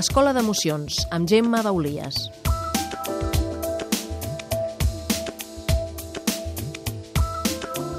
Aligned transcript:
Escola 0.00 0.30
d'Emocions, 0.32 1.02
amb 1.12 1.28
Gemma 1.28 1.58
Baulies. 1.60 2.30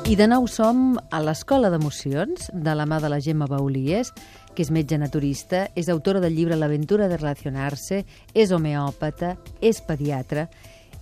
I 0.09 0.15
de 0.17 0.25
nou 0.31 0.47
som 0.49 0.95
a 1.13 1.19
l'Escola 1.21 1.69
d'Emocions, 1.69 2.47
de 2.49 2.73
la 2.73 2.87
mà 2.89 2.97
de 3.03 3.11
la 3.13 3.19
Gemma 3.21 3.45
Baulies, 3.51 4.09
que 4.55 4.65
és 4.65 4.73
metge 4.73 4.97
naturista, 4.97 5.67
és 5.77 5.91
autora 5.93 6.23
del 6.23 6.33
llibre 6.39 6.57
L'aventura 6.57 7.05
de 7.11 7.21
relacionar-se, 7.21 8.01
és 8.33 8.49
homeòpata, 8.49 9.35
és 9.61 9.83
pediatra, 9.85 10.47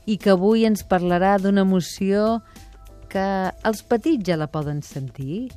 i 0.04 0.20
que 0.20 0.36
avui 0.36 0.68
ens 0.68 0.84
parlarà 0.84 1.38
d'una 1.40 1.64
emoció 1.64 2.42
que 3.08 3.26
els 3.64 3.88
petits 3.88 4.28
ja 4.28 4.36
la 4.36 4.52
poden 4.52 4.84
sentir, 4.84 5.48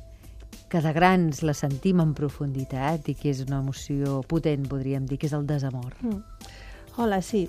que 0.73 0.81
de 0.81 0.89
grans 0.89 1.43
la 1.45 1.53
sentim 1.53 1.99
en 2.01 2.15
profunditat 2.17 3.05
i 3.11 3.13
que 3.13 3.29
és 3.29 3.43
una 3.43 3.59
emoció 3.61 4.23
potent, 4.25 4.63
podríem 4.65 5.03
dir, 5.05 5.19
que 5.21 5.27
és 5.29 5.35
el 5.37 5.45
desamor. 5.45 5.93
Mm. 6.01 6.47
Hola, 6.97 7.19
sí. 7.21 7.43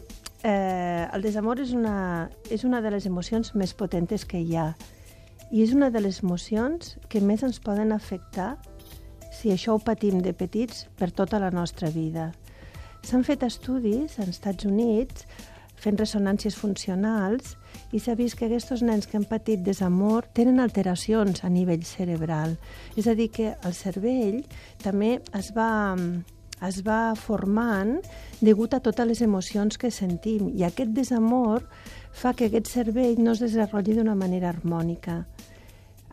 Eh, 0.45 1.09
el 1.09 1.25
desamor 1.25 1.63
és 1.65 1.73
una, 1.73 2.29
és 2.53 2.67
una 2.69 2.83
de 2.85 2.93
les 2.93 3.07
emocions 3.09 3.55
més 3.57 3.73
potentes 3.73 4.27
que 4.29 4.43
hi 4.45 4.59
ha 4.61 4.75
i 5.49 5.63
és 5.65 5.73
una 5.73 5.89
de 5.89 6.03
les 6.05 6.21
emocions 6.21 6.99
que 7.09 7.23
més 7.25 7.41
ens 7.49 7.63
poden 7.65 7.97
afectar 7.97 8.59
si 9.33 9.55
això 9.55 9.79
ho 9.79 9.81
patim 9.81 10.21
de 10.21 10.37
petits 10.37 10.85
per 11.01 11.09
tota 11.09 11.41
la 11.41 11.49
nostra 11.49 11.89
vida. 11.89 12.35
S'han 13.09 13.25
fet 13.25 13.49
estudis 13.49 14.19
als 14.19 14.35
Estats 14.37 14.69
Units 14.69 15.25
fent 15.85 16.01
ressonàncies 16.01 16.57
funcionals 16.57 17.55
i 17.93 18.01
s'ha 18.01 18.17
vist 18.17 18.39
que 18.39 18.49
aquests 18.49 18.83
nens 18.87 19.09
que 19.09 19.19
han 19.19 19.27
patit 19.29 19.63
desamor 19.65 20.27
tenen 20.37 20.63
alteracions 20.63 21.45
a 21.45 21.51
nivell 21.53 21.85
cerebral. 21.85 22.57
És 22.97 23.07
a 23.07 23.15
dir, 23.15 23.31
que 23.31 23.53
el 23.55 23.77
cervell 23.77 24.41
també 24.83 25.19
es 25.37 25.53
va, 25.57 25.95
es 26.65 26.81
va 26.87 27.15
formant 27.19 27.99
degut 28.41 28.75
a 28.75 28.81
totes 28.81 29.11
les 29.11 29.23
emocions 29.27 29.79
que 29.79 29.93
sentim 29.93 30.49
i 30.55 30.65
aquest 30.65 30.95
desamor 30.97 31.69
fa 32.15 32.33
que 32.33 32.49
aquest 32.49 32.71
cervell 32.71 33.21
no 33.21 33.35
es 33.35 33.43
desenvolupi 33.45 33.99
d'una 33.99 34.17
manera 34.17 34.51
harmònica. 34.55 35.25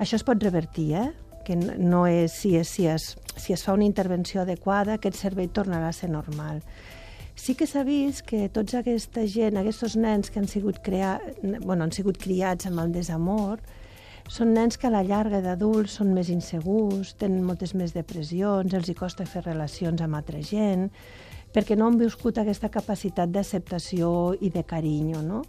Això 0.01 0.17
es 0.17 0.25
pot 0.25 0.41
revertir, 0.41 0.93
eh? 0.97 1.09
que 1.45 1.55
no 1.55 2.05
és 2.05 2.33
si, 2.37 2.55
és, 2.57 2.69
si, 2.69 2.85
es, 2.89 3.15
si 3.37 3.53
es 3.53 3.63
fa 3.65 3.73
una 3.73 3.85
intervenció 3.85 4.43
adequada, 4.43 4.97
aquest 4.97 5.17
cervell 5.17 5.49
tornarà 5.49 5.89
a 5.89 5.95
ser 5.95 6.09
normal. 6.09 6.61
Sí 7.41 7.55
que 7.57 7.65
s'ha 7.65 7.81
vist 7.81 8.21
que 8.29 8.43
tots 8.53 8.75
aquesta 8.77 9.23
gent, 9.25 9.55
aquests 9.57 9.95
nens 9.97 10.29
que 10.29 10.37
han 10.37 10.45
sigut, 10.45 10.77
crea... 10.85 11.15
bueno, 11.41 11.87
han 11.87 11.93
sigut 11.95 12.19
criats 12.21 12.67
amb 12.69 12.83
el 12.83 12.91
desamor, 12.93 13.63
són 14.29 14.51
nens 14.53 14.77
que 14.77 14.85
a 14.85 14.91
la 14.93 15.01
llarga 15.01 15.39
d'adults 15.41 15.95
són 15.97 16.11
més 16.13 16.29
insegurs, 16.29 17.15
tenen 17.17 17.41
moltes 17.41 17.73
més 17.73 17.95
depressions, 17.95 18.75
els 18.77 18.91
hi 18.91 18.93
costa 18.99 19.25
fer 19.25 19.41
relacions 19.47 20.03
amb 20.05 20.19
altra 20.19 20.37
gent, 20.45 20.91
perquè 21.51 21.73
no 21.73 21.87
han 21.89 21.97
viscut 21.97 22.37
aquesta 22.37 22.69
capacitat 22.69 23.33
d'acceptació 23.33 24.11
i 24.37 24.51
de 24.53 24.61
carinyo, 24.61 25.23
no? 25.25 25.41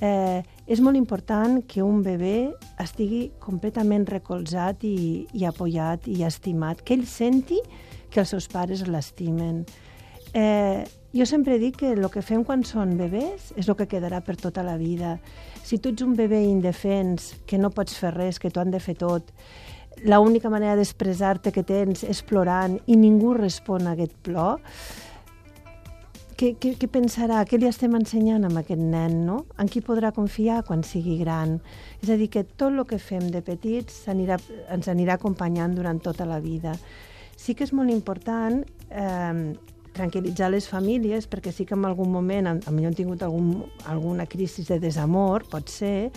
Eh, 0.00 0.40
és 0.64 0.80
molt 0.80 0.96
important 0.96 1.58
que 1.68 1.84
un 1.84 2.00
bebè 2.04 2.38
estigui 2.80 3.26
completament 3.44 4.08
recolzat 4.08 4.88
i, 4.88 5.26
i 5.36 5.44
apoyat 5.44 6.08
i 6.08 6.22
estimat, 6.24 6.80
que 6.80 6.96
ell 6.96 7.04
senti 7.04 7.60
que 8.08 8.24
els 8.24 8.32
seus 8.32 8.48
pares 8.48 8.86
l'estimen. 8.88 9.66
Eh, 10.36 10.84
jo 11.16 11.24
sempre 11.24 11.56
dic 11.56 11.78
que 11.80 11.94
el 11.94 12.04
que 12.12 12.20
fem 12.20 12.42
quan 12.44 12.60
són 12.68 12.90
bebès 12.98 13.54
és 13.56 13.70
el 13.70 13.76
que 13.78 13.86
quedarà 13.88 14.20
per 14.20 14.34
tota 14.36 14.60
la 14.66 14.74
vida. 14.76 15.14
Si 15.64 15.78
tu 15.80 15.94
ets 15.94 16.04
un 16.04 16.12
bebè 16.18 16.42
indefens, 16.44 17.30
que 17.48 17.56
no 17.56 17.72
pots 17.72 17.96
fer 17.96 18.12
res, 18.12 18.36
que 18.38 18.50
tu 18.52 18.60
han 18.60 18.74
de 18.74 18.80
fer 18.84 18.98
tot, 19.00 19.30
l'única 20.04 20.50
manera 20.52 20.76
d'expressar-te 20.76 21.54
que 21.56 21.64
tens 21.64 22.04
és 22.04 22.20
plorant 22.20 22.76
i 22.84 22.98
ningú 23.00 23.32
respon 23.32 23.86
a 23.86 23.94
aquest 23.96 24.12
plor, 24.26 24.60
què, 26.36 26.50
què, 26.60 26.74
què 26.76 26.88
pensarà? 26.92 27.38
Què 27.48 27.56
li 27.56 27.64
estem 27.70 27.94
ensenyant 27.96 28.44
a 28.44 28.50
aquest 28.60 28.82
nen, 28.82 29.22
no? 29.24 29.38
En 29.56 29.70
qui 29.72 29.80
podrà 29.80 30.10
confiar 30.12 30.58
quan 30.68 30.82
sigui 30.84 31.16
gran? 31.22 31.54
És 32.04 32.12
a 32.12 32.18
dir, 32.20 32.28
que 32.28 32.42
tot 32.44 32.76
el 32.76 32.84
que 32.84 32.98
fem 33.00 33.30
de 33.32 33.40
petits 33.40 34.02
anirà, 34.12 34.36
ens 34.68 34.92
anirà 34.92 35.16
acompanyant 35.16 35.78
durant 35.78 36.02
tota 36.04 36.28
la 36.28 36.42
vida. 36.44 36.76
Sí 37.40 37.56
que 37.56 37.64
és 37.64 37.72
molt 37.72 37.88
important 37.88 38.60
eh, 38.90 39.56
tranquil·litzar 39.96 40.50
les 40.52 40.68
famílies, 40.68 41.26
perquè 41.30 41.52
sí 41.52 41.66
que 41.66 41.74
en 41.74 41.86
algun 41.88 42.12
moment, 42.12 42.52
a 42.52 42.74
millor 42.74 42.92
han 42.92 42.98
tingut 42.98 43.24
algun, 43.24 43.64
alguna 43.88 44.28
crisi 44.28 44.66
de 44.68 44.78
desamor, 44.82 45.46
pot 45.50 45.72
ser, 45.72 46.12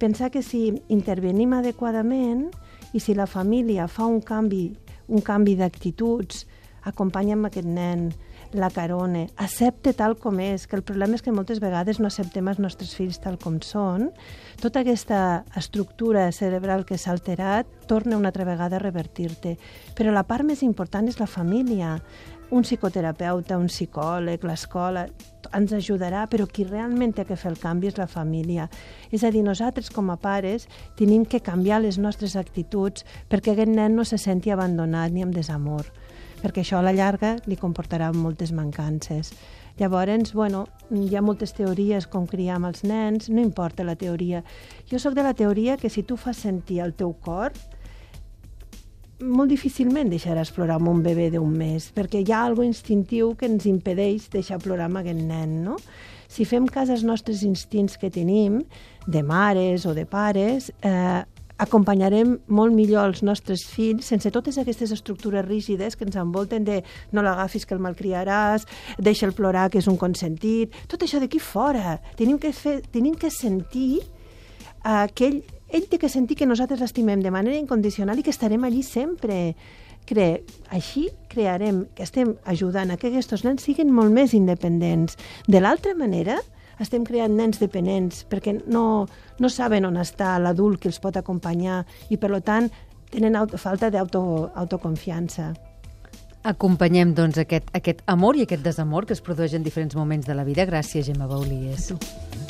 pensar 0.00 0.30
que 0.30 0.42
si 0.42 0.70
intervenim 0.88 1.52
adequadament 1.58 2.46
i 2.94 3.02
si 3.02 3.14
la 3.14 3.28
família 3.28 3.86
fa 3.88 4.06
un 4.08 4.22
canvi, 4.24 4.70
un 5.10 5.20
canvi 5.26 5.58
d'actituds, 5.58 6.46
acompanya'm 6.88 7.44
aquest 7.50 7.68
nen, 7.68 8.08
la 8.52 8.70
carone, 8.70 9.28
accepte 9.36 9.92
tal 9.94 10.16
com 10.18 10.40
és, 10.42 10.66
que 10.66 10.74
el 10.78 10.82
problema 10.82 11.14
és 11.14 11.22
que 11.22 11.34
moltes 11.34 11.60
vegades 11.62 12.00
no 12.00 12.08
acceptem 12.08 12.48
els 12.50 12.58
nostres 12.58 12.94
fills 12.98 13.20
tal 13.22 13.38
com 13.38 13.60
són, 13.62 14.08
tota 14.60 14.82
aquesta 14.82 15.44
estructura 15.56 16.26
cerebral 16.34 16.84
que 16.88 16.98
s'ha 16.98 17.14
alterat 17.14 17.68
torna 17.86 18.18
una 18.18 18.32
altra 18.32 18.48
vegada 18.48 18.80
a 18.80 18.82
revertir-te. 18.82 19.56
Però 19.94 20.10
la 20.10 20.26
part 20.26 20.46
més 20.46 20.64
important 20.66 21.06
és 21.08 21.20
la 21.20 21.30
família. 21.30 21.98
Un 22.50 22.64
psicoterapeuta, 22.66 23.58
un 23.58 23.68
psicòleg, 23.70 24.42
l'escola, 24.42 25.04
ens 25.54 25.72
ajudarà, 25.74 26.24
però 26.30 26.48
qui 26.50 26.64
realment 26.66 27.14
té 27.14 27.24
que 27.26 27.38
fer 27.38 27.52
el 27.52 27.58
canvi 27.58 27.90
és 27.90 27.98
la 27.98 28.08
família. 28.10 28.66
És 29.14 29.22
a 29.22 29.30
dir, 29.30 29.44
nosaltres 29.46 29.90
com 29.94 30.10
a 30.10 30.18
pares 30.18 30.66
tenim 30.98 31.24
que 31.24 31.42
canviar 31.46 31.80
les 31.82 31.98
nostres 31.98 32.34
actituds 32.36 33.06
perquè 33.30 33.54
aquest 33.54 33.70
nen 33.70 33.94
no 33.94 34.04
se 34.04 34.18
senti 34.18 34.50
abandonat 34.50 35.14
ni 35.14 35.22
amb 35.22 35.34
desamor 35.34 35.90
perquè 36.40 36.62
això 36.62 36.78
a 36.78 36.84
la 36.84 36.94
llarga 36.96 37.34
li 37.44 37.56
comportarà 37.60 38.10
moltes 38.16 38.52
mancances. 38.56 39.34
Llavors, 39.78 40.32
bueno, 40.36 40.66
hi 40.90 41.14
ha 41.16 41.22
moltes 41.24 41.52
teories 41.56 42.06
com 42.10 42.26
criar 42.28 42.56
amb 42.56 42.70
els 42.70 42.82
nens, 42.84 43.28
no 43.28 43.40
importa 43.44 43.84
la 43.84 43.96
teoria. 43.96 44.42
Jo 44.90 44.98
sóc 44.98 45.14
de 45.16 45.24
la 45.24 45.34
teoria 45.34 45.76
que 45.76 45.90
si 45.92 46.02
tu 46.02 46.16
fas 46.16 46.40
sentir 46.40 46.80
el 46.84 46.94
teu 46.94 47.12
cor, 47.12 47.52
molt 49.20 49.52
difícilment 49.52 50.10
deixaràs 50.12 50.52
plorar 50.54 50.78
amb 50.80 50.90
un 50.90 51.02
bebè 51.04 51.30
d'un 51.34 51.50
mes, 51.56 51.90
perquè 51.94 52.22
hi 52.22 52.32
ha 52.32 52.44
algo 52.44 52.64
instintiu 52.66 53.34
que 53.38 53.48
ens 53.50 53.66
impedeix 53.68 54.30
deixar 54.32 54.60
plorar 54.62 54.88
amb 54.88 55.02
aquest 55.02 55.20
nen, 55.20 55.60
no? 55.64 55.76
Si 56.30 56.46
fem 56.46 56.68
cas 56.70 56.90
als 56.90 57.02
nostres 57.02 57.42
instints 57.42 57.98
que 57.98 58.10
tenim, 58.10 58.60
de 59.06 59.22
mares 59.26 59.86
o 59.86 59.94
de 59.96 60.06
pares, 60.06 60.70
eh, 60.86 61.22
acompanyarem 61.60 62.38
molt 62.48 62.72
millor 62.72 63.10
els 63.10 63.20
nostres 63.26 63.66
fills 63.68 64.08
sense 64.08 64.30
totes 64.32 64.56
aquestes 64.58 64.94
estructures 64.94 65.44
rígides 65.44 65.96
que 65.96 66.06
ens 66.08 66.16
envolten 66.16 66.64
de 66.64 66.80
no 67.12 67.24
l'agafis 67.24 67.66
que 67.66 67.76
el 67.76 67.82
malcriaràs, 67.84 68.64
deixa 68.98 69.28
el 69.28 69.34
plorar 69.36 69.68
que 69.70 69.82
és 69.82 69.88
un 69.90 69.98
consentit, 70.00 70.72
tot 70.88 71.04
això 71.04 71.20
d'aquí 71.20 71.42
fora. 71.42 71.98
Tenim 72.16 72.40
que, 72.40 72.54
fer, 72.56 72.80
tenim 72.92 73.18
que 73.18 73.28
sentir 73.34 74.00
uh, 74.00 75.06
que 75.12 75.28
ell, 75.28 75.42
ell 75.72 75.86
té 75.90 75.98
que 75.98 76.10
sentir 76.10 76.36
que 76.36 76.48
nosaltres 76.48 76.80
l'estimem 76.82 77.22
de 77.22 77.30
manera 77.30 77.58
incondicional 77.58 78.18
i 78.18 78.24
que 78.26 78.34
estarem 78.34 78.64
allí 78.64 78.82
sempre. 78.82 79.54
Cre 80.08 80.42
així 80.74 81.08
crearem, 81.30 81.84
que 81.94 82.02
estem 82.02 82.34
ajudant 82.48 82.90
a 82.90 82.96
que 82.96 83.10
aquests 83.10 83.44
nens 83.46 83.62
siguin 83.66 83.92
molt 83.94 84.12
més 84.12 84.34
independents. 84.34 85.18
De 85.46 85.60
l'altra 85.60 85.94
manera, 85.94 86.40
estem 86.80 87.04
creant 87.04 87.36
nens 87.36 87.60
dependents 87.60 88.24
perquè 88.28 88.56
no, 88.66 89.06
no 89.38 89.48
saben 89.52 89.86
on 89.86 90.00
està 90.00 90.38
l'adult 90.40 90.80
que 90.80 90.88
els 90.90 91.00
pot 91.02 91.16
acompanyar 91.20 91.84
i, 92.08 92.16
per 92.16 92.32
tant, 92.40 92.70
tenen 93.10 93.36
auto, 93.36 93.60
falta 93.60 93.90
d'autoconfiança. 93.92 95.52
Acompanyem, 96.40 97.12
doncs, 97.12 97.36
aquest, 97.42 97.68
aquest 97.76 98.00
amor 98.08 98.38
i 98.38 98.46
aquest 98.46 98.64
desamor 98.64 99.04
que 99.04 99.12
es 99.12 99.20
produeix 99.20 99.58
en 99.58 99.66
diferents 99.66 99.98
moments 99.98 100.26
de 100.26 100.38
la 100.38 100.46
vida. 100.48 100.64
Gràcies, 100.64 101.04
Gemma 101.10 101.28
Baulies. 101.28 101.90
A 101.92 101.98
tu. 101.98 102.49